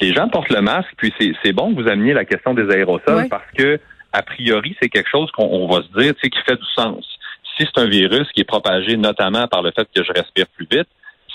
Les 0.00 0.12
gens 0.12 0.28
portent 0.28 0.50
le 0.50 0.60
masque, 0.60 0.90
puis 0.96 1.12
c'est 1.18 1.52
bon 1.52 1.74
que 1.74 1.82
vous 1.82 1.88
ameniez 1.88 2.12
la 2.12 2.24
question 2.24 2.52
des 2.52 2.68
aérosols 2.70 3.28
parce 3.30 3.50
que 3.56 3.80
a 4.12 4.22
priori, 4.22 4.76
c'est 4.80 4.88
quelque 4.88 5.10
chose 5.10 5.30
qu'on 5.32 5.66
va 5.68 5.82
se 5.82 6.00
dire, 6.00 6.14
tu 6.14 6.20
sais, 6.22 6.30
qui 6.30 6.38
fait 6.46 6.56
du 6.56 6.66
sens. 6.74 7.04
Si 7.56 7.66
c'est 7.66 7.80
un 7.80 7.86
virus 7.86 8.26
qui 8.34 8.40
est 8.40 8.44
propagé 8.44 8.96
notamment 8.96 9.46
par 9.46 9.62
le 9.62 9.72
fait 9.72 9.86
que 9.94 10.02
je 10.02 10.12
respire 10.12 10.46
plus 10.56 10.66
vite, 10.70 10.88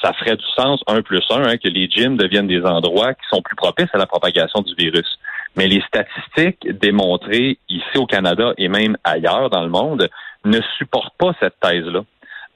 ça 0.03 0.13
ferait 0.13 0.35
du 0.35 0.45
sens, 0.57 0.81
un 0.87 1.01
plus 1.01 1.21
un, 1.29 1.43
hein, 1.43 1.57
que 1.57 1.67
les 1.67 1.87
gyms 1.87 2.17
deviennent 2.17 2.47
des 2.47 2.63
endroits 2.63 3.13
qui 3.13 3.21
sont 3.31 3.41
plus 3.41 3.55
propices 3.55 3.89
à 3.93 3.97
la 3.97 4.07
propagation 4.07 4.61
du 4.61 4.73
virus. 4.75 5.19
Mais 5.55 5.67
les 5.67 5.81
statistiques 5.81 6.67
démontrées 6.79 7.59
ici 7.69 7.97
au 7.97 8.05
Canada 8.05 8.53
et 8.57 8.67
même 8.67 8.97
ailleurs 9.03 9.49
dans 9.49 9.61
le 9.61 9.69
monde 9.69 10.09
ne 10.45 10.59
supportent 10.77 11.17
pas 11.17 11.33
cette 11.39 11.59
thèse-là. 11.61 12.01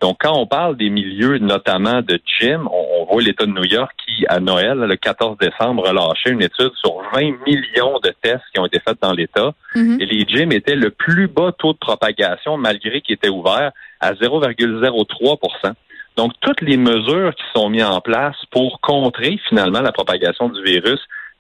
Donc, 0.02 0.18
quand 0.20 0.38
on 0.38 0.46
parle 0.46 0.76
des 0.76 0.90
milieux, 0.90 1.38
notamment 1.38 2.02
de 2.02 2.20
gym, 2.26 2.68
on, 2.72 3.06
voit 3.06 3.22
l'État 3.22 3.46
de 3.46 3.52
New 3.52 3.64
York 3.64 3.92
qui, 4.06 4.26
à 4.28 4.40
Noël, 4.40 4.78
le 4.80 4.96
14 4.96 5.38
décembre, 5.38 5.88
a 5.88 5.94
lâché 5.94 6.32
une 6.32 6.42
étude 6.42 6.72
sur 6.76 7.02
20 7.14 7.46
millions 7.46 8.00
de 8.04 8.12
tests 8.22 8.44
qui 8.54 8.60
ont 8.60 8.66
été 8.66 8.80
faits 8.80 8.98
dans 9.02 9.14
l'État. 9.14 9.54
Mhm. 9.76 10.02
Et 10.02 10.06
les 10.06 10.26
gyms 10.28 10.52
étaient 10.52 10.76
le 10.76 10.90
plus 10.90 11.28
bas 11.28 11.52
taux 11.58 11.74
de 11.74 11.78
propagation, 11.78 12.58
malgré 12.58 13.02
qu'ils 13.02 13.14
étaient 13.16 13.30
ouverts, 13.30 13.72
à 14.02 14.14
0,03% 14.14 15.76
donc, 16.18 16.32
toutes 16.42 16.62
les 16.62 16.78
mesures 16.78 17.36
qui 17.36 17.44
sont 17.54 17.70
mises 17.70 17.84
en 17.84 18.00
place 18.00 18.36
pour 18.52 18.80
contrer 18.82 19.38
finalement 19.50 19.82
la 19.82 19.92
propagation 19.92 20.50
du 20.50 20.64
virus 20.64 21.00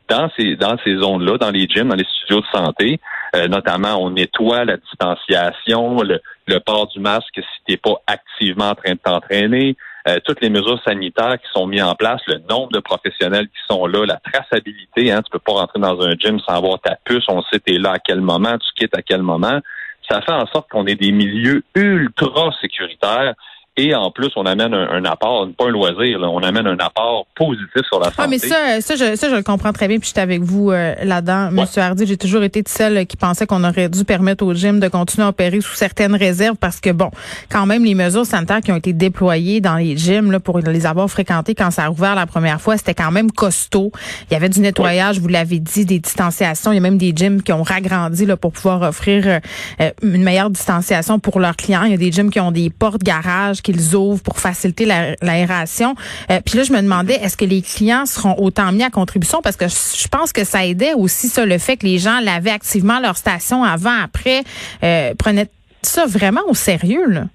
dans 0.10 0.30
ces 0.38 0.56
dans 0.56 0.78
ces 0.84 0.98
zones-là, 0.98 1.38
dans 1.38 1.50
les 1.50 1.68
gyms, 1.68 1.88
dans 1.88 1.96
les 1.96 2.06
studios 2.06 2.42
de 2.42 2.46
santé, 2.54 3.00
euh, 3.36 3.48
notamment 3.48 4.02
on 4.02 4.12
nettoie 4.12 4.66
la 4.66 4.78
distanciation, 4.78 6.02
le, 6.02 6.22
le 6.48 6.60
port 6.60 6.88
du 6.88 7.00
masque 7.00 7.36
si 7.36 7.64
tu 7.66 7.72
n'es 7.72 7.78
pas 7.78 7.96
activement 8.08 8.70
en 8.70 8.76
train 8.76 8.94
de 8.94 9.00
t'entraîner, 9.00 9.76
euh, 10.08 10.18
toutes 10.24 10.42
les 10.42 10.50
mesures 10.50 10.80
sanitaires 10.86 11.38
qui 11.40 11.48
sont 11.52 11.66
mises 11.66 11.84
en 11.84 11.96
place, 11.96 12.22
le 12.28 12.38
nombre 12.50 12.72
de 12.72 12.80
professionnels 12.80 13.48
qui 13.48 13.62
sont 13.68 13.88
là, 13.88 14.06
la 14.06 14.18
traçabilité, 14.18 15.12
hein, 15.12 15.22
tu 15.24 15.32
peux 15.32 15.40
pas 15.40 15.54
rentrer 15.54 15.80
dans 15.80 16.00
un 16.02 16.14
gym 16.14 16.40
sans 16.40 16.56
avoir 16.56 16.80
ta 16.80 16.96
puce, 17.04 17.26
on 17.28 17.42
sait 17.44 17.60
t'es 17.60 17.78
là 17.78 17.94
à 17.94 18.00
quel 18.00 18.22
moment, 18.22 18.56
tu 18.58 18.68
quittes 18.76 18.96
à 18.96 19.02
quel 19.02 19.24
moment. 19.24 19.60
Ça 20.08 20.22
fait 20.22 20.34
en 20.34 20.46
sorte 20.48 20.70
qu'on 20.70 20.86
ait 20.86 20.96
des 20.96 21.12
milieux 21.12 21.64
ultra 21.74 22.52
sécuritaires 22.62 23.34
et 23.78 23.94
en 23.94 24.10
plus, 24.10 24.30
on 24.38 24.46
amène 24.46 24.74
un, 24.74 25.04
apport, 25.04 25.50
pas 25.58 25.66
un 25.66 25.72
loisir, 25.72 26.20
on 26.22 26.40
amène 26.40 26.66
un 26.66 26.78
apport 26.78 27.28
positif 27.36 27.82
sur 27.90 28.00
la 28.00 28.06
santé. 28.06 28.20
Ah, 28.20 28.28
mais 28.28 28.38
ça, 28.38 28.80
ça, 28.80 28.96
je, 28.96 29.18
ça, 29.18 29.30
je 29.30 29.36
le 29.36 29.44
comprends 29.44 29.74
très 29.74 29.90
bien, 29.90 30.00
puis 30.00 30.08
j'étais 30.08 30.22
avec 30.22 30.42
vous 30.42 30.72
euh, 30.72 30.96
là-dedans. 31.04 31.52
Monsieur 31.52 31.82
Hardy, 31.82 32.08
j'ai 32.08 32.16
toujours 32.16 32.44
été 32.44 32.62
de 32.62 32.70
celle 32.70 33.06
qui 33.06 33.18
pensait 33.18 33.46
qu'on 33.46 33.66
aurait 33.66 33.90
dû 33.90 34.06
permettre 34.06 34.46
au 34.46 34.54
gym 34.54 34.80
de 34.80 34.88
continuer 34.88 35.26
à 35.26 35.30
opérer 35.30 35.60
sous 35.60 35.76
certaines 35.76 36.16
réserves 36.16 36.56
parce 36.56 36.80
que, 36.80 36.92
bon, 36.92 37.12
quand 37.52 37.66
même, 37.66 37.84
les 37.84 37.96
mesures 37.96 38.26
sanitaires 38.26 38.62
qui 38.62 38.72
ont 38.72 38.78
été 38.78 38.94
déployées 38.94 39.60
dans 39.60 39.76
les 39.76 39.98
gyms 39.98 40.32
là, 40.32 40.40
pour 40.40 40.60
les 40.60 40.86
avoir 40.86 41.10
fréquentés 41.10 41.54
quand 41.54 41.72
ça 41.72 41.86
a 41.86 41.90
ouvert 41.90 42.16
la 42.16 42.28
première 42.28 42.62
fois, 42.62 42.78
c'était 42.78 42.94
quand 42.94 43.12
même 43.12 43.30
costaud. 43.30 43.92
Il 44.30 44.34
y 44.34 44.38
avait 44.38 44.50
du 44.50 44.62
nettoyage, 44.62 45.20
vous 45.20 45.28
l'avez 45.28 45.60
dit, 45.60 45.84
des 45.84 46.00
distanciations. 46.00 46.72
Il 46.72 46.76
y 46.76 46.78
a 46.78 46.82
même 46.82 46.98
des 46.98 47.12
gyms 47.14 47.42
qui 47.42 47.52
ont 47.52 47.64
ragrandi 47.64 48.26
là, 48.26 48.38
pour 48.38 48.54
pouvoir 48.54 48.84
offrir 48.84 49.42
euh, 49.82 49.92
une 50.02 50.24
meilleure 50.24 50.50
distanciation 50.50 51.20
pour 51.20 51.42
leurs 51.42 51.58
clients. 51.58 51.84
Il 51.84 51.92
y 51.92 51.96
a 51.96 51.98
des 51.98 52.14
gyms 52.14 52.30
qui 52.30 52.40
ont 52.40 52.52
des 52.52 52.70
portes 52.70 53.04
garages 53.04 53.62
qu'ils 53.66 53.96
ouvrent 53.96 54.22
pour 54.22 54.40
faciliter 54.40 54.86
l'aération. 54.86 55.96
Euh, 56.30 56.40
puis 56.46 56.58
là, 56.58 56.64
je 56.64 56.72
me 56.72 56.82
demandais, 56.82 57.16
est-ce 57.16 57.36
que 57.36 57.46
les 57.46 57.62
clients 57.62 58.06
seront 58.06 58.36
autant 58.38 58.72
mis 58.72 58.84
à 58.84 58.92
contribution? 58.92 59.42
Parce 59.42 59.56
que 59.56 59.68
je 59.68 60.08
pense 60.08 60.32
que 60.32 60.44
ça 60.44 60.66
aidait 60.66 60.94
aussi 60.94 61.28
ça, 61.28 61.46
le 61.46 61.58
fait 61.58 61.78
que 61.78 61.86
les 61.86 61.98
gens 61.98 62.20
lavaient 62.20 62.52
activement 62.52 63.00
leur 63.00 63.18
station 63.18 63.64
avant, 63.64 63.98
après, 64.04 64.44
euh, 64.84 65.16
prenaient 65.16 65.50
ça 65.82 66.06
vraiment 66.06 66.42
au 66.48 66.54
sérieux. 66.54 67.10
Là. 67.10 67.26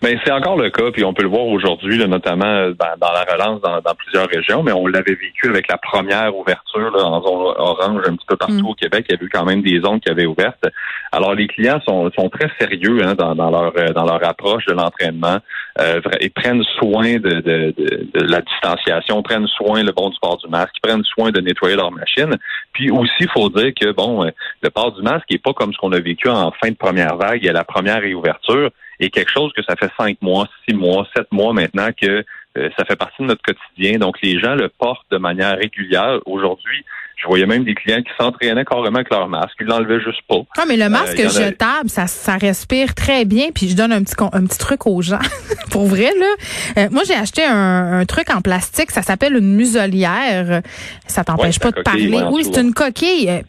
Ben, 0.00 0.16
c'est 0.24 0.30
encore 0.30 0.56
le 0.56 0.70
cas, 0.70 0.92
puis 0.92 1.04
on 1.04 1.12
peut 1.12 1.24
le 1.24 1.28
voir 1.28 1.46
aujourd'hui, 1.46 1.98
notamment 2.06 2.46
euh, 2.46 2.72
dans, 2.72 3.12
la 3.12 3.24
relance 3.24 3.60
dans, 3.60 3.94
plusieurs 3.96 4.28
régions, 4.28 4.62
mais 4.62 4.70
on 4.70 4.86
l'avait 4.86 5.14
vécu 5.14 5.48
avec 5.48 5.66
la 5.68 5.76
première 5.76 6.36
ouverture 6.36 6.92
en 6.94 7.20
zone 7.20 7.54
orange 7.56 8.02
un 8.06 8.14
petit 8.14 8.26
peu 8.26 8.36
partout 8.36 8.62
mm. 8.62 8.66
au 8.66 8.74
Québec. 8.74 9.06
Il 9.08 9.16
y 9.16 9.18
a 9.18 9.24
eu 9.24 9.28
quand 9.28 9.44
même 9.44 9.62
des 9.62 9.80
zones 9.80 9.98
qui 9.98 10.08
avaient 10.08 10.26
ouvertes. 10.26 10.64
Alors 11.10 11.34
les 11.34 11.48
clients 11.48 11.80
sont, 11.86 12.10
sont 12.16 12.28
très 12.28 12.48
sérieux 12.60 13.00
hein, 13.02 13.14
dans, 13.14 13.34
leur 13.34 13.72
euh, 13.76 13.92
dans 13.92 14.04
leur 14.04 14.24
approche 14.24 14.64
de 14.66 14.72
l'entraînement 14.72 15.38
euh, 15.80 16.00
et 16.20 16.30
prennent 16.30 16.62
soin 16.78 17.14
de, 17.14 17.40
de, 17.40 17.74
de, 17.76 18.20
la 18.22 18.40
distanciation, 18.40 19.22
prennent 19.22 19.48
soin 19.48 19.82
le 19.82 19.90
bon 19.90 20.10
du 20.10 20.18
port 20.20 20.36
du 20.36 20.48
masque, 20.48 20.74
prennent 20.80 21.04
soin 21.04 21.30
de 21.30 21.40
nettoyer 21.40 21.74
leur 21.74 21.90
machine. 21.90 22.36
Puis 22.72 22.90
aussi, 22.90 23.10
il 23.20 23.30
faut 23.30 23.48
dire 23.48 23.72
que 23.74 23.90
bon, 23.90 24.30
le 24.62 24.70
port 24.70 24.92
du 24.92 25.02
masque 25.02 25.26
n'est 25.30 25.38
pas 25.38 25.52
comme 25.54 25.72
ce 25.72 25.78
qu'on 25.78 25.92
a 25.92 25.98
vécu 25.98 26.28
en 26.28 26.52
fin 26.52 26.70
de 26.70 26.76
première 26.76 27.16
vague 27.16 27.44
et 27.44 27.48
à 27.48 27.52
la 27.52 27.64
première 27.64 28.00
réouverture 28.00 28.70
et 29.00 29.10
quelque 29.10 29.30
chose 29.30 29.52
que 29.56 29.62
ça 29.62 29.76
fait 29.76 29.90
cinq 29.98 30.20
mois, 30.22 30.48
six 30.68 30.74
mois, 30.74 31.06
sept 31.16 31.30
mois 31.32 31.52
maintenant 31.52 31.90
que 31.92 32.24
euh, 32.56 32.70
ça 32.76 32.84
fait 32.84 32.96
partie 32.96 33.22
de 33.22 33.28
notre 33.28 33.42
quotidien. 33.42 33.98
Donc, 33.98 34.16
les 34.22 34.38
gens 34.38 34.54
le 34.54 34.68
portent 34.68 35.06
de 35.10 35.18
manière 35.18 35.56
régulière. 35.56 36.18
Aujourd'hui, 36.26 36.84
je 37.16 37.26
voyais 37.26 37.46
même 37.46 37.64
des 37.64 37.74
clients 37.74 38.02
qui 38.02 38.10
s'entraînaient 38.18 38.64
carrément 38.64 38.96
avec 38.96 39.10
leur 39.10 39.28
masque. 39.28 39.54
Ils 39.60 39.66
l'enlevaient 39.66 40.00
juste 40.00 40.22
pas. 40.28 40.40
Ah, 40.56 40.64
mais 40.66 40.76
le 40.76 40.84
euh, 40.84 40.88
masque 40.88 41.20
jetable, 41.20 41.88
ça, 41.88 42.06
ça 42.06 42.36
respire 42.36 42.94
très 42.94 43.24
bien. 43.24 43.48
Puis 43.54 43.68
je 43.68 43.76
donne 43.76 43.92
un 43.92 44.02
petit, 44.02 44.14
un 44.20 44.46
petit 44.46 44.58
truc 44.58 44.86
aux 44.86 45.02
gens. 45.02 45.18
Pour 45.70 45.86
vrai, 45.86 46.10
là. 46.18 46.34
Euh, 46.78 46.88
moi, 46.90 47.02
j'ai 47.06 47.14
acheté 47.14 47.44
un, 47.44 48.04
truc 48.06 48.30
en 48.34 48.40
plastique. 48.40 48.90
Ça 48.90 49.02
s'appelle 49.02 49.36
une 49.36 49.54
muselière. 49.54 50.62
Ça 51.06 51.24
t'empêche 51.24 51.58
pas 51.58 51.70
de 51.70 51.82
parler. 51.82 52.22
oui, 52.30 52.44
c'est 52.44 52.60
une 52.60 52.72
coquille 52.72 53.42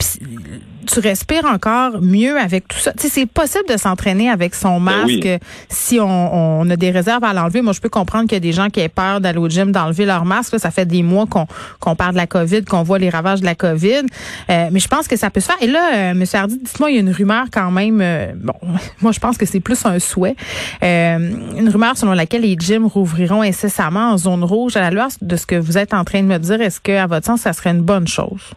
tu 0.89 0.99
respires 0.99 1.45
encore 1.45 2.01
mieux 2.01 2.37
avec 2.37 2.67
tout 2.67 2.79
ça. 2.79 2.91
Tu 2.93 3.03
sais, 3.03 3.09
c'est 3.09 3.25
possible 3.25 3.65
de 3.69 3.77
s'entraîner 3.77 4.29
avec 4.29 4.55
son 4.55 4.81
ben 4.81 5.05
masque 5.05 5.41
si 5.69 5.99
on, 5.99 6.61
on, 6.61 6.69
a 6.69 6.75
des 6.75 6.91
réserves 6.91 7.23
à 7.23 7.33
l'enlever. 7.33 7.61
Moi, 7.61 7.73
je 7.73 7.79
peux 7.79 7.89
comprendre 7.89 8.23
qu'il 8.25 8.35
y 8.35 8.37
a 8.37 8.39
des 8.39 8.51
gens 8.51 8.69
qui 8.69 8.79
aient 8.79 8.89
peur 8.89 9.21
d'aller 9.21 9.37
au 9.37 9.47
gym, 9.47 9.71
d'enlever 9.71 10.05
leur 10.05 10.25
masque. 10.25 10.59
ça 10.59 10.71
fait 10.71 10.85
des 10.85 11.03
mois 11.03 11.25
qu'on 11.27 11.95
parle 11.95 12.13
de 12.13 12.17
la 12.17 12.27
COVID, 12.27 12.65
qu'on 12.65 12.83
voit 12.83 12.99
les 12.99 13.09
ravages 13.09 13.41
de 13.41 13.45
la 13.45 13.55
COVID. 13.55 14.03
Euh, 14.49 14.69
mais 14.71 14.79
je 14.79 14.87
pense 14.87 15.07
que 15.07 15.15
ça 15.15 15.29
peut 15.29 15.39
se 15.39 15.45
faire. 15.45 15.57
Et 15.61 15.67
là, 15.67 15.93
euh, 15.93 16.11
M. 16.11 16.23
Hardy, 16.33 16.57
dites-moi, 16.57 16.91
il 16.91 16.95
y 16.95 16.97
a 16.97 17.01
une 17.01 17.11
rumeur 17.11 17.45
quand 17.51 17.71
même. 17.71 17.99
Euh, 18.01 18.33
bon, 18.35 18.53
moi, 19.01 19.11
je 19.11 19.19
pense 19.19 19.37
que 19.37 19.45
c'est 19.45 19.59
plus 19.59 19.85
un 19.85 19.99
souhait. 19.99 20.35
une 20.81 21.69
rumeur 21.71 21.97
selon 21.97 22.13
laquelle 22.13 22.41
les 22.41 22.55
gyms 22.59 22.85
rouvriront 22.85 23.41
incessamment 23.41 24.11
en 24.11 24.17
zone 24.17 24.43
rouge. 24.43 24.75
À 24.75 24.81
la 24.81 24.91
lueur 24.91 25.09
de 25.21 25.35
ce 25.35 25.45
que 25.45 25.55
vous 25.55 25.77
êtes 25.77 25.93
en 25.93 26.03
train 26.03 26.21
de 26.21 26.27
me 26.27 26.37
dire, 26.39 26.61
est-ce 26.61 26.79
que, 26.79 26.91
à 26.91 27.07
votre 27.07 27.25
sens, 27.25 27.41
ça 27.41 27.53
serait 27.53 27.71
une 27.71 27.81
bonne 27.81 28.07
chose? 28.07 28.53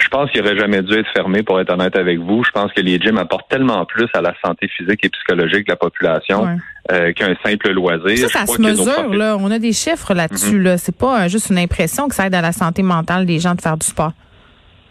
Je 0.00 0.08
pense 0.08 0.30
qu'il 0.30 0.40
aurait 0.40 0.56
jamais 0.56 0.82
dû 0.82 0.94
être 0.94 1.10
fermé, 1.14 1.42
pour 1.42 1.60
être 1.60 1.72
honnête 1.72 1.96
avec 1.96 2.18
vous. 2.18 2.42
Je 2.44 2.50
pense 2.50 2.72
que 2.72 2.80
les 2.80 2.98
gyms 2.98 3.18
apportent 3.18 3.48
tellement 3.48 3.84
plus 3.84 4.08
à 4.14 4.20
la 4.20 4.34
santé 4.44 4.68
physique 4.68 5.04
et 5.04 5.08
psychologique 5.08 5.66
de 5.66 5.72
la 5.72 5.76
population 5.76 6.48
euh, 6.90 7.12
qu'un 7.12 7.34
simple 7.44 7.70
loisir. 7.72 8.28
Ça, 8.28 8.40
ça 8.40 8.46
se 8.46 8.60
mesure, 8.60 9.14
là. 9.14 9.36
On 9.38 9.50
a 9.50 9.58
des 9.58 9.72
chiffres 9.72 10.14
là-dessus, 10.14 10.56
mhm. 10.56 10.62
là. 10.62 10.78
C'est 10.78 10.96
pas 10.96 11.24
euh, 11.24 11.28
juste 11.28 11.50
une 11.50 11.58
impression 11.58 12.08
que 12.08 12.14
ça 12.14 12.26
aide 12.26 12.34
à 12.34 12.40
la 12.40 12.52
santé 12.52 12.82
mentale 12.82 13.26
des 13.26 13.38
gens 13.38 13.54
de 13.54 13.60
faire 13.60 13.76
du 13.76 13.86
sport. 13.86 14.12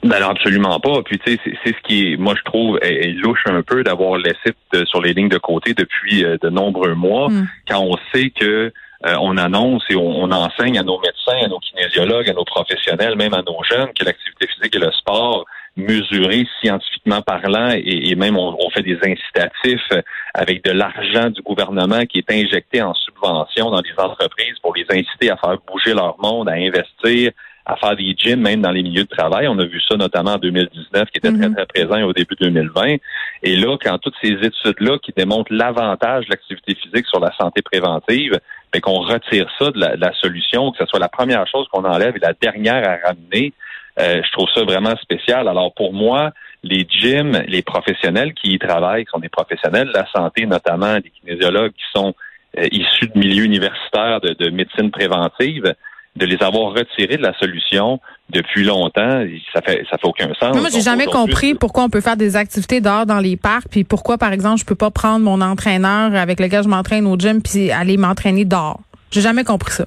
Ben 0.03 0.23
absolument 0.23 0.79
pas. 0.79 1.01
Puis 1.03 1.19
tu 1.19 1.33
sais, 1.33 1.39
c'est 1.63 1.75
ce 1.75 1.81
qui 1.83 2.13
est, 2.13 2.17
moi 2.17 2.33
je 2.37 2.43
trouve, 2.43 2.79
est, 2.81 3.11
louche 3.21 3.43
un 3.47 3.61
peu 3.61 3.83
d'avoir 3.83 4.17
laissé 4.17 4.53
sur 4.85 5.01
les 5.01 5.13
lignes 5.13 5.27
de 5.27 5.37
côté 5.37 5.73
depuis 5.73 6.23
euh, 6.23 6.37
de 6.41 6.49
nombreux 6.49 6.95
mois, 6.95 7.29
mm. 7.29 7.47
quand 7.67 7.81
on 7.81 7.97
sait 8.13 8.29
que 8.29 8.71
euh, 9.05 9.15
on 9.21 9.37
annonce 9.37 9.83
et 9.89 9.95
on, 9.95 10.29
enseigne 10.31 10.77
à 10.77 10.83
nos 10.83 10.99
médecins, 10.99 11.45
à 11.45 11.47
nos 11.47 11.59
kinésiologues, 11.59 12.29
à 12.29 12.33
nos 12.33 12.43
professionnels, 12.43 13.15
même 13.15 13.33
à 13.33 13.41
nos 13.41 13.63
jeunes, 13.63 13.93
que 13.97 14.03
l'activité 14.03 14.47
physique 14.47 14.75
et 14.75 14.79
le 14.79 14.91
sport 14.91 15.45
mesuré 15.77 16.45
scientifiquement 16.59 17.21
parlant 17.21 17.71
et, 17.73 18.13
même 18.15 18.37
on, 18.37 18.69
fait 18.71 18.81
des 18.81 18.97
incitatifs 18.97 19.89
avec 20.33 20.63
de 20.65 20.71
l'argent 20.71 21.29
du 21.29 21.41
gouvernement 21.41 22.05
qui 22.05 22.17
est 22.17 22.31
injecté 22.31 22.81
en 22.81 22.93
subvention 22.93 23.71
dans 23.71 23.81
les 23.81 23.93
entreprises 23.97 24.59
pour 24.61 24.75
les 24.75 24.85
inciter 24.89 25.31
à 25.31 25.37
faire 25.37 25.57
bouger 25.65 25.93
leur 25.93 26.19
monde, 26.19 26.49
à 26.49 26.53
investir, 26.53 27.31
à 27.65 27.75
faire 27.75 27.95
des 27.95 28.15
gyms, 28.17 28.41
même 28.41 28.61
dans 28.61 28.71
les 28.71 28.81
milieux 28.81 29.03
de 29.03 29.15
travail. 29.15 29.47
On 29.47 29.59
a 29.59 29.65
vu 29.65 29.79
ça 29.81 29.95
notamment 29.95 30.33
en 30.33 30.37
2019, 30.37 31.09
qui 31.11 31.17
était 31.17 31.31
très, 31.31 31.49
mhm. 31.49 31.55
très 31.55 31.65
présent 31.65 32.01
au 32.03 32.13
début 32.13 32.35
2020. 32.39 32.97
Et 33.43 33.55
là, 33.55 33.77
quand 33.81 33.97
toutes 33.99 34.15
ces 34.21 34.33
études-là 34.33 34.97
qui 34.99 35.13
démontrent 35.15 35.53
l'avantage 35.53 36.25
de 36.25 36.31
l'activité 36.31 36.75
physique 36.75 37.05
sur 37.07 37.19
la 37.19 37.31
santé 37.37 37.61
préventive, 37.61 38.39
mais 38.73 38.81
qu'on 38.81 38.99
retire 38.99 39.47
ça 39.59 39.71
de 39.71 39.79
la, 39.79 40.13
solution, 40.13 40.71
que 40.71 40.77
ce 40.79 40.85
soit 40.85 40.99
la 40.99 41.09
première 41.09 41.47
chose 41.47 41.67
qu'on 41.71 41.85
enlève 41.85 42.15
et 42.15 42.19
la 42.19 42.33
dernière 42.33 42.87
à 42.87 43.07
ramener, 43.07 43.53
euh, 43.99 44.21
je 44.23 44.31
trouve 44.31 44.47
ça 44.53 44.63
vraiment 44.63 44.95
spécial. 44.97 45.47
Alors 45.47 45.73
pour 45.73 45.93
moi, 45.93 46.31
les 46.63 46.87
gyms, 46.89 47.43
les 47.47 47.61
professionnels 47.61 48.33
qui 48.33 48.53
y 48.53 48.59
travaillent, 48.59 49.05
qui 49.05 49.11
sont 49.11 49.19
des 49.19 49.29
professionnels 49.29 49.87
de 49.87 49.93
la 49.93 50.07
santé, 50.11 50.45
notamment 50.45 50.95
des 50.99 51.09
kinésiologues 51.09 51.71
qui 51.71 51.85
sont 51.95 52.13
euh, 52.57 52.67
issus 52.71 53.07
de 53.07 53.17
milieux 53.17 53.43
universitaires 53.43 54.21
de 54.21 54.49
médecine 54.49 54.91
préventive, 54.91 55.73
de 56.19 56.25
les 56.25 56.37
avoir 56.43 56.73
retirés 56.73 57.17
de 57.17 57.23
la 57.23 57.33
solution 57.39 57.99
depuis 58.29 58.63
longtemps, 58.63 59.25
ça 59.53 59.61
fait 59.61 59.83
ça 59.89 59.97
fait 59.97 60.07
aucun 60.07 60.31
sens. 60.39 60.55
moi, 60.55 60.69
j'ai 60.71 60.81
jamais 60.81 61.05
compris 61.05 61.55
pourquoi 61.55 61.83
on 61.83 61.89
peut 61.89 62.01
faire 62.01 62.17
des 62.17 62.35
activités 62.35 62.81
dehors 62.81 63.05
dans 63.05 63.19
les 63.19 63.37
parcs, 63.37 63.69
puis 63.71 63.83
pourquoi, 63.83 64.17
par 64.17 64.33
exemple, 64.33 64.59
je 64.59 64.65
peux 64.65 64.75
pas 64.75 64.91
prendre 64.91 65.25
mon 65.25 65.41
entraîneur 65.41 66.13
avec 66.13 66.39
lequel 66.39 66.63
je 66.63 66.67
m'entraîne 66.67 67.07
au 67.07 67.17
gym 67.17 67.41
puis 67.41 67.71
aller 67.71 67.97
m'entraîner 67.97 68.45
dehors. 68.45 68.81
J'ai 69.11 69.21
jamais 69.21 69.43
compris 69.43 69.71
ça. 69.71 69.85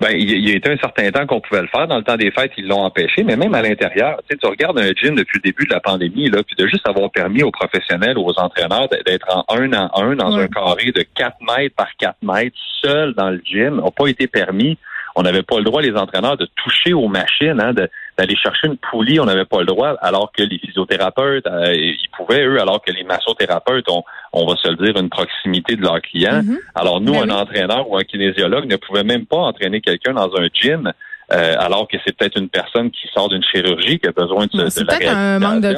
Ben, 0.00 0.10
il 0.10 0.46
y 0.46 0.50
a 0.50 0.56
été 0.56 0.70
un 0.70 0.76
certain 0.76 1.10
temps 1.12 1.24
qu'on 1.24 1.40
pouvait 1.40 1.62
le 1.62 1.68
faire. 1.68 1.86
Dans 1.86 1.96
le 1.96 2.02
temps 2.02 2.16
des 2.16 2.30
fêtes, 2.32 2.50
ils 2.58 2.66
l'ont 2.66 2.82
empêché, 2.82 3.22
mais 3.22 3.36
même 3.36 3.54
à 3.54 3.62
l'intérieur, 3.62 4.20
tu, 4.28 4.34
sais, 4.34 4.38
tu 4.42 4.46
regardes 4.46 4.78
un 4.78 4.90
gym 4.92 5.14
depuis 5.14 5.38
le 5.38 5.50
début 5.50 5.64
de 5.64 5.72
la 5.72 5.80
pandémie, 5.80 6.28
là, 6.28 6.42
puis 6.42 6.56
de 6.58 6.66
juste 6.66 6.86
avoir 6.88 7.10
permis 7.10 7.42
aux 7.42 7.52
professionnels, 7.52 8.18
aux 8.18 8.34
entraîneurs 8.36 8.88
d'être 8.88 9.26
en 9.30 9.44
un 9.56 9.72
en 9.72 9.90
un 9.94 10.16
dans 10.16 10.36
un 10.36 10.48
carré 10.48 10.90
de 10.90 11.04
4 11.14 11.36
mètres 11.56 11.76
par 11.76 11.88
4 11.96 12.16
mètres, 12.22 12.56
seul 12.82 13.14
dans 13.14 13.30
le 13.30 13.40
gym, 13.44 13.76
n'a 13.76 13.90
pas 13.92 14.08
été 14.08 14.26
permis 14.26 14.76
on 15.14 15.22
n'avait 15.22 15.42
pas 15.42 15.58
le 15.58 15.64
droit, 15.64 15.80
les 15.80 15.94
entraîneurs, 15.94 16.36
de 16.36 16.48
toucher 16.56 16.92
aux 16.92 17.08
machines, 17.08 17.60
hein, 17.60 17.72
d'aller 17.72 18.36
chercher 18.36 18.66
une 18.66 18.76
poulie, 18.76 19.20
on 19.20 19.24
n'avait 19.24 19.44
pas 19.44 19.60
le 19.60 19.66
droit, 19.66 19.96
alors 20.00 20.32
que 20.32 20.42
les 20.42 20.58
physiothérapeutes, 20.58 21.46
euh, 21.46 21.72
ils 21.74 22.08
pouvaient, 22.16 22.44
eux, 22.44 22.60
alors 22.60 22.82
que 22.82 22.90
les 22.92 23.04
massothérapeutes 23.04 23.88
ont, 23.88 24.02
on 24.32 24.46
va 24.46 24.56
se 24.56 24.68
le 24.68 24.76
dire, 24.76 24.96
une 25.00 25.10
proximité 25.10 25.76
de 25.76 25.82
leurs 25.82 26.00
clients. 26.00 26.40
Mm-hmm. 26.40 26.58
Alors 26.74 27.00
nous, 27.00 27.12
ben 27.12 27.30
un 27.30 27.34
entraîneur 27.34 27.88
ou 27.88 27.96
un 27.96 28.02
kinésiologue 28.02 28.66
ne 28.66 28.76
pouvait 28.76 29.04
même 29.04 29.26
pas 29.26 29.38
entraîner 29.38 29.80
quelqu'un 29.80 30.14
dans 30.14 30.34
un 30.36 30.48
gym 30.52 30.92
euh, 31.32 31.54
alors 31.58 31.88
que 31.88 31.96
c'est 32.04 32.14
peut-être 32.14 32.38
une 32.38 32.50
personne 32.50 32.90
qui 32.90 33.08
sort 33.14 33.30
d'une 33.30 33.42
chirurgie 33.42 33.98
qui 33.98 34.06
a 34.06 34.12
besoin 34.12 34.46
de, 34.52 34.68
c'est 34.68 34.84
peut-être 34.84 35.08
un 35.08 35.38
manque 35.38 35.62
de 35.62 35.74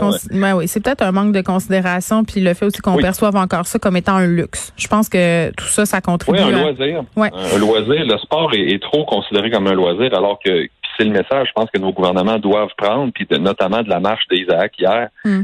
oui, 0.57 0.67
c'est 0.67 0.83
peut-être 0.83 1.03
un 1.03 1.13
manque 1.13 1.33
de 1.33 1.41
considération 1.41 2.25
puis 2.25 2.41
le 2.41 2.53
fait 2.55 2.67
aussi 2.67 2.81
qu'on 2.81 2.97
perçoive 2.97 3.37
encore 3.37 3.67
ça 3.67 3.79
comme 3.79 3.97
étant 3.97 4.17
un 4.17 4.27
luxe. 4.27 4.73
Je 4.77 4.89
pense 4.89 5.09
que 5.09 5.51
tout 5.53 5.67
ça 5.67 5.87
ça 5.87 6.01
contribue 6.01 6.39
oui, 6.39 6.53
un 6.53 6.63
loisir. 6.63 7.05
Un, 7.17 7.59
loisir, 7.59 8.07
le 8.07 8.19
sport 8.19 8.53
est, 8.55 8.83
trop 8.83 9.05
considéré 9.05 9.51
comme 9.51 9.69
un 9.69 9.75
loisir 9.75 10.13
alors 10.15 10.41
que 10.45 10.69
c'est 10.97 11.05
le 11.05 11.11
message 11.11 11.49
je 11.49 11.53
pense 11.53 11.71
que 11.73 11.79
nos 11.79 11.93
gouvernements 11.93 12.39
doivent 12.39 12.75
prendre 12.77 13.13
puis 13.13 13.27
notamment 13.39 13.83
de 13.83 13.89
la 13.89 14.01
marche 14.01 14.25
d'Isaac 14.29 14.73
hier. 14.79 15.09
Hmm. 15.25 15.43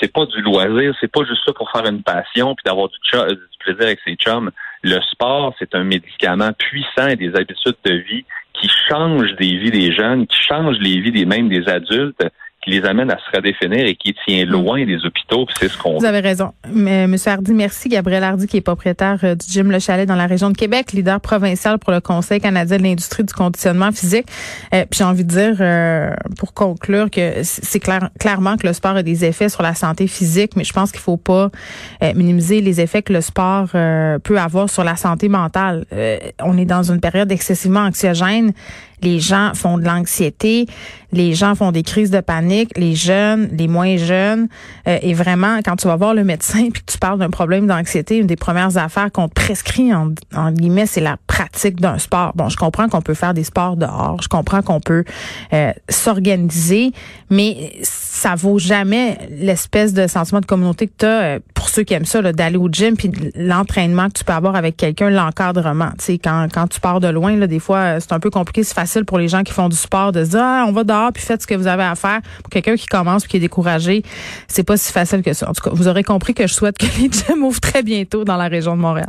c'est 0.00 0.12
pas 0.12 0.26
du 0.26 0.42
loisir, 0.42 0.94
c'est 1.00 1.10
pas 1.10 1.24
juste 1.24 1.40
ça 1.46 1.52
pour 1.54 1.70
faire 1.70 1.86
une 1.86 2.02
passion 2.02 2.54
puis 2.54 2.62
d'avoir 2.66 2.88
du, 2.88 2.96
du 2.98 3.58
plaisir 3.58 3.84
avec 3.84 4.00
ses 4.04 4.16
chums. 4.16 4.50
Le 4.82 5.00
sport, 5.10 5.54
c'est 5.58 5.74
un 5.74 5.84
médicament 5.84 6.50
puissant 6.58 7.08
et 7.08 7.16
des 7.16 7.34
habitudes 7.34 7.76
de 7.84 7.94
vie 7.94 8.24
qui 8.54 8.68
change 8.88 9.34
des 9.36 9.56
vies 9.56 9.70
des 9.70 9.92
jeunes, 9.92 10.26
qui 10.26 10.40
change 10.42 10.78
les 10.78 11.00
vies 11.00 11.12
des 11.12 11.26
mêmes 11.26 11.48
des 11.48 11.68
adultes 11.68 12.22
qui 12.64 12.70
les 12.70 12.84
amène 12.84 13.10
à 13.10 13.18
se 13.18 13.36
redéfinir 13.36 13.86
et 13.86 13.94
qui 13.94 14.14
tient 14.26 14.44
loin 14.46 14.84
des 14.84 15.04
hôpitaux. 15.04 15.46
C'est 15.58 15.68
ce 15.68 15.76
qu'on. 15.76 15.98
Vous 15.98 16.04
avez 16.04 16.20
raison, 16.20 16.52
mais 16.72 17.06
Monsieur 17.06 17.32
Hardy, 17.32 17.52
merci 17.52 17.88
Gabriel 17.88 18.24
Hardy 18.24 18.46
qui 18.46 18.56
est 18.56 18.62
propriétaire 18.62 19.18
euh, 19.22 19.34
du 19.34 19.46
gym 19.50 19.70
Le 19.70 19.78
Chalet 19.78 20.08
dans 20.08 20.16
la 20.16 20.26
région 20.26 20.50
de 20.50 20.56
Québec, 20.56 20.92
leader 20.92 21.20
provincial 21.20 21.78
pour 21.78 21.92
le 21.92 22.00
Conseil 22.00 22.40
canadien 22.40 22.78
de 22.78 22.82
l'industrie 22.82 23.24
du 23.24 23.34
conditionnement 23.34 23.92
physique. 23.92 24.26
Euh, 24.72 24.84
puis 24.90 24.98
j'ai 24.98 25.04
envie 25.04 25.24
de 25.24 25.28
dire 25.28 25.56
euh, 25.60 26.10
pour 26.38 26.54
conclure 26.54 27.10
que 27.10 27.42
c'est 27.42 27.80
clair, 27.80 28.10
clairement 28.18 28.56
que 28.56 28.66
le 28.66 28.72
sport 28.72 28.96
a 28.96 29.02
des 29.02 29.24
effets 29.24 29.48
sur 29.48 29.62
la 29.62 29.74
santé 29.74 30.06
physique, 30.06 30.56
mais 30.56 30.64
je 30.64 30.72
pense 30.72 30.90
qu'il 30.90 31.00
faut 31.00 31.16
pas 31.16 31.50
minimiser 32.14 32.60
les 32.60 32.80
effets 32.80 33.02
que 33.02 33.12
le 33.12 33.20
sport 33.20 33.68
peut 33.68 34.38
avoir 34.38 34.68
sur 34.70 34.84
la 34.84 34.96
santé 34.96 35.28
mentale. 35.28 35.84
on 36.40 36.56
est 36.56 36.64
dans 36.64 36.90
une 36.90 37.00
période 37.00 37.30
excessivement 37.30 37.80
anxiogène 37.80 38.52
les 39.02 39.20
gens 39.20 39.52
font 39.54 39.78
de 39.78 39.84
l'anxiété, 39.84 40.66
les 41.12 41.34
gens 41.34 41.54
font 41.54 41.70
des 41.70 41.82
crises 41.82 42.10
de 42.10 42.20
panique, 42.20 42.70
les 42.76 42.94
jeunes, 42.94 43.48
les 43.56 43.68
moins 43.68 43.96
jeunes. 43.96 44.48
Euh, 44.88 44.98
et 45.00 45.14
vraiment, 45.14 45.58
quand 45.64 45.76
tu 45.76 45.86
vas 45.86 45.96
voir 45.96 46.14
le 46.14 46.24
médecin 46.24 46.68
puis 46.72 46.82
que 46.82 46.92
tu 46.92 46.98
parles 46.98 47.18
d'un 47.18 47.30
problème 47.30 47.66
d'anxiété, 47.66 48.18
une 48.18 48.26
des 48.26 48.36
premières 48.36 48.76
affaires 48.76 49.10
qu'on 49.12 49.28
prescrit, 49.28 49.94
en, 49.94 50.10
guillemets, 50.50 50.86
c'est 50.86 51.00
la 51.00 51.16
pratique 51.26 51.80
d'un 51.80 51.98
sport. 51.98 52.32
Bon, 52.34 52.48
je 52.48 52.56
comprends 52.56 52.88
qu'on 52.88 53.02
peut 53.02 53.14
faire 53.14 53.34
des 53.34 53.44
sports 53.44 53.76
dehors, 53.76 54.20
je 54.22 54.28
comprends 54.28 54.62
qu'on 54.62 54.80
peut 54.80 55.04
euh, 55.52 55.72
s'organiser, 55.88 56.92
mais 57.30 57.72
ça 57.82 58.34
vaut 58.34 58.58
jamais 58.58 59.18
l'espèce 59.30 59.92
de 59.92 60.06
sentiment 60.06 60.40
de 60.40 60.46
communauté 60.46 60.88
que 60.88 60.94
tu 60.98 61.06
as. 61.06 61.22
Euh, 61.22 61.38
pour 61.64 61.70
ceux 61.70 61.82
qui 61.82 61.94
aiment 61.94 62.04
ça, 62.04 62.20
d'aller 62.20 62.58
au 62.58 62.68
gym, 62.70 62.94
puis 62.94 63.10
l'entraînement 63.36 64.08
que 64.08 64.18
tu 64.18 64.24
peux 64.24 64.34
avoir 64.34 64.54
avec 64.54 64.76
quelqu'un, 64.76 65.08
l'encadrement. 65.08 65.88
Tu 65.98 66.04
sais, 66.04 66.18
quand, 66.18 66.46
quand 66.52 66.66
tu 66.66 66.78
pars 66.78 67.00
de 67.00 67.08
loin, 67.08 67.34
là, 67.36 67.46
des 67.46 67.58
fois, 67.58 68.00
c'est 68.00 68.12
un 68.12 68.20
peu 68.20 68.28
compliqué. 68.28 68.62
C'est 68.64 68.74
facile 68.74 69.06
pour 69.06 69.16
les 69.16 69.28
gens 69.28 69.42
qui 69.42 69.54
font 69.54 69.70
du 69.70 69.76
sport 69.76 70.12
de 70.12 70.26
se 70.26 70.30
dire, 70.30 70.42
ah, 70.42 70.66
on 70.68 70.72
va 70.72 70.84
dehors, 70.84 71.10
puis 71.10 71.22
faites 71.22 71.40
ce 71.40 71.46
que 71.46 71.54
vous 71.54 71.66
avez 71.66 71.84
à 71.84 71.94
faire. 71.94 72.20
Pour 72.42 72.50
quelqu'un 72.50 72.76
qui 72.76 72.84
commence 72.84 73.22
puis 73.22 73.30
qui 73.30 73.36
est 73.38 73.40
découragé, 73.40 74.02
c'est 74.46 74.62
pas 74.62 74.76
si 74.76 74.92
facile 74.92 75.22
que 75.22 75.32
ça. 75.32 75.48
En 75.48 75.54
tout 75.54 75.62
cas, 75.62 75.70
vous 75.72 75.88
aurez 75.88 76.04
compris 76.04 76.34
que 76.34 76.46
je 76.46 76.52
souhaite 76.52 76.76
que 76.76 76.84
les 77.00 77.10
gyms 77.10 77.42
ouvrent 77.42 77.60
très 77.60 77.82
bientôt 77.82 78.24
dans 78.24 78.36
la 78.36 78.48
région 78.48 78.76
de 78.76 78.82
Montréal. 78.82 79.08